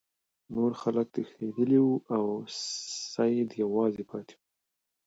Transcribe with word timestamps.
نور 0.55 0.71
خلک 0.81 1.05
تښتیدلي 1.15 1.79
وو 1.81 1.93
او 2.15 2.25
سید 3.13 3.49
یوازې 3.63 4.03
پاتې 4.11 4.33
شو. 4.39 4.43